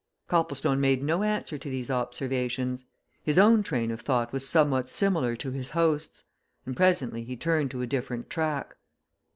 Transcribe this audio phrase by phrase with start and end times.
[0.27, 2.85] Copplestone made no answer to these observations.
[3.21, 6.23] His own train of thought was somewhat similar to his host's.
[6.65, 8.77] And presently he turned to a different track.